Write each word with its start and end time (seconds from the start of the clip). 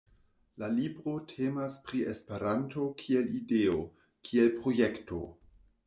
La 0.61 0.69
libro 0.77 1.13
temas 1.33 1.77
pri 1.89 2.01
Esperanto 2.15 2.89
kiel 3.05 3.31
ideo, 3.43 3.79
kiel 4.31 4.55
projekto. 4.61 5.27